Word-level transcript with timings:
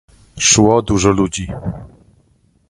"Szło 0.39 0.81
dużo 0.81 1.11
ludzi..." 1.13 1.47